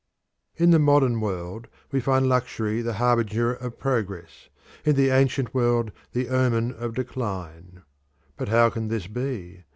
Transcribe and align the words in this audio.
In 0.55 0.71
the 0.71 0.79
modern 0.79 1.21
world 1.21 1.67
we 1.91 1.99
find 1.99 2.27
luxury 2.27 2.81
the 2.81 2.93
harbinger 2.95 3.53
of 3.53 3.77
progress, 3.77 4.49
in 4.83 4.95
the 4.95 5.11
ancient 5.11 5.53
world 5.53 5.91
the 6.13 6.27
omen 6.29 6.71
of 6.73 6.95
decline. 6.95 7.83
But 8.35 8.49
how 8.49 8.71
can 8.71 8.87
this 8.87 9.05
be? 9.05 9.63